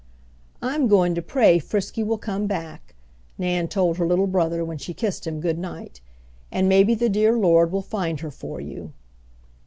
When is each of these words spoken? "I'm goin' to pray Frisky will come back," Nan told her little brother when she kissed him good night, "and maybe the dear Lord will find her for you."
"I'm 0.63 0.87
goin' 0.87 1.13
to 1.13 1.21
pray 1.21 1.59
Frisky 1.59 2.01
will 2.03 2.17
come 2.17 2.47
back," 2.47 2.95
Nan 3.37 3.67
told 3.67 3.97
her 3.99 4.07
little 4.07 4.25
brother 4.25 4.65
when 4.65 4.79
she 4.79 4.95
kissed 4.95 5.27
him 5.27 5.39
good 5.39 5.59
night, 5.59 6.01
"and 6.51 6.67
maybe 6.67 6.95
the 6.95 7.07
dear 7.07 7.37
Lord 7.37 7.71
will 7.71 7.83
find 7.83 8.19
her 8.21 8.31
for 8.31 8.59
you." 8.59 8.93